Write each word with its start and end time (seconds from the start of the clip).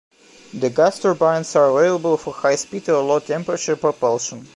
The 0.51 0.71
gas 0.71 0.97
turbines 0.97 1.55
are 1.55 1.69
available 1.69 2.17
for 2.17 2.33
high 2.33 2.55
speed 2.55 2.89
or 2.89 3.03
low 3.03 3.19
temperature 3.19 3.75
propulsion. 3.75 4.47